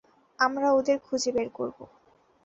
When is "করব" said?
1.49-1.77